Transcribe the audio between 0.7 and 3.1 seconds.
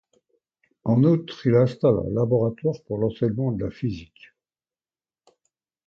En outre, il installe un laboratoire pour